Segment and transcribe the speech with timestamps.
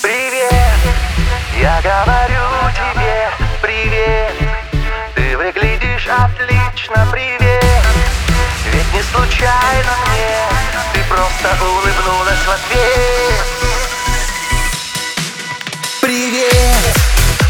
[0.00, 0.52] Привет,
[1.60, 3.28] я говорю тебе
[3.60, 4.32] привет.
[5.14, 7.84] Ты выглядишь отлично, привет.
[8.72, 10.38] Ведь не случайно мне
[10.94, 13.44] Ты просто улыбнулась в ответ.
[16.00, 16.96] Привет,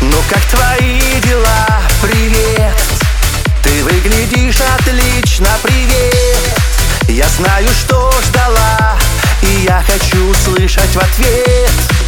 [0.00, 1.66] ну как твои дела,
[2.02, 2.74] привет
[3.62, 5.70] Ты выглядишь отлично, привет
[7.40, 8.98] знаю, что ждала
[9.42, 11.99] И я хочу услышать в ответ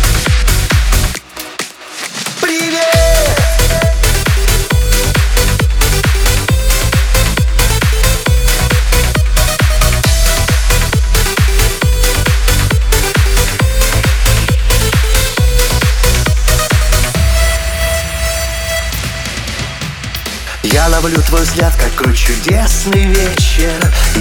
[20.82, 23.70] Я ловлю твой взгляд, какой чудесный вечер.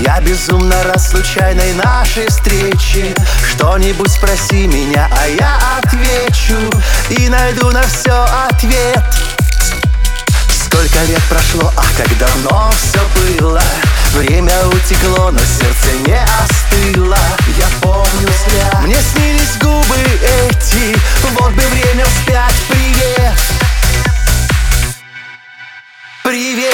[0.05, 3.15] Я безумно рад случайной нашей встрече.
[3.49, 6.59] Что-нибудь спроси меня, а я отвечу.
[7.09, 9.03] И найду на все ответ.
[10.49, 13.61] Сколько лет прошло, ах, как давно все было?
[14.13, 16.51] Время утекло, но сердце не остыло
[26.31, 26.73] Привет,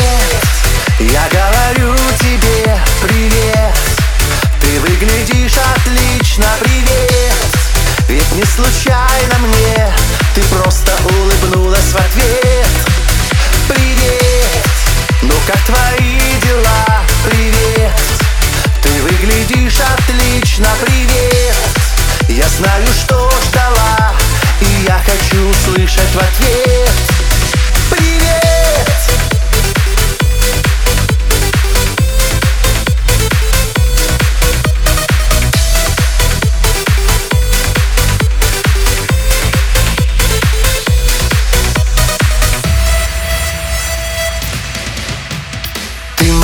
[0.99, 1.27] я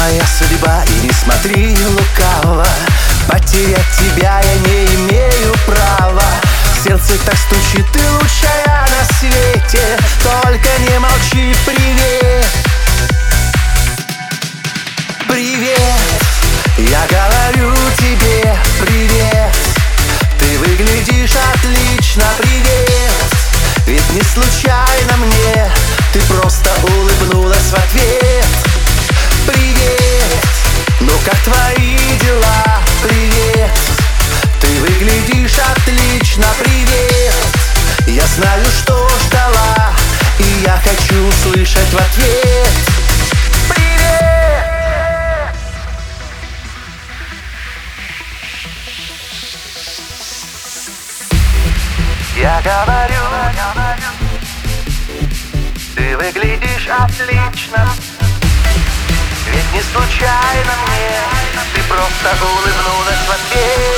[0.04, 0.84] моя судьба.
[0.88, 2.66] И не смотри лукаво
[3.28, 6.26] Потерять тебя я не имею права.
[6.84, 9.98] Сердце так стучит, ты лучшая на свете.
[10.22, 12.46] Только не молчи, привет.
[15.30, 15.78] Привет,
[16.78, 19.56] я говорю тебе привет.
[20.38, 23.04] Ты выглядишь отлично, привет.
[23.86, 25.72] Ведь не случайно мне
[26.14, 28.13] Ты просто улыбнулась в ответ
[38.54, 39.94] знаю, что ждала
[40.40, 42.70] И я хочу услышать в ответ.
[43.70, 45.56] Привет!
[52.36, 53.22] Я говорю,
[55.96, 57.90] ты выглядишь отлично.
[59.48, 61.20] Ведь не случайно мне
[61.76, 63.93] Ты просто улыбнулась в ответ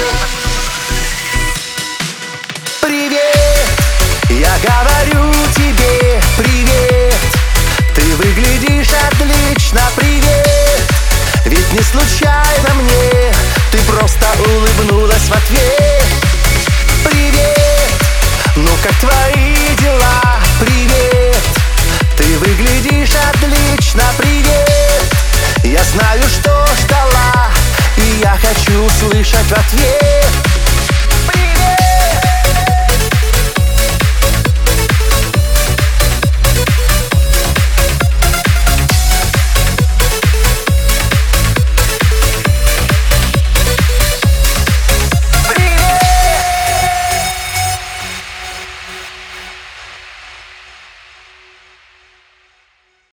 [29.05, 30.44] услышать в ответ